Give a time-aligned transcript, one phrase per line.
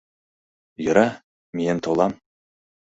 [0.83, 1.07] —Йӧра,
[1.55, 2.13] миен толам.